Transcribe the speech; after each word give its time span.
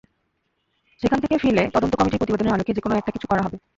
সেখান 1.01 1.19
থেকে 1.19 1.35
ফিরলে 1.37 1.63
তদন্ত 1.73 1.93
কমিটির 1.95 2.19
প্রতিবেদনের 2.19 2.53
আলোকে 2.53 2.71
যেকোনো 2.73 2.95
একটা 2.95 3.11
কিছু 3.11 3.27
করা 3.27 3.41
হবে। 3.45 3.57